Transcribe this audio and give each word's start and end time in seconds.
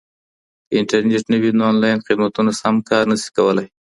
که 0.67 0.73
انټرنېټ 0.79 1.23
نه 1.31 1.37
وي 1.41 1.51
نو 1.57 1.63
آنلاین 1.71 1.97
خدمتونه 2.07 2.51
سم 2.61 2.75
کار 2.89 3.03
نه 3.11 3.17
شي 3.21 3.29
کولای. 3.37 3.67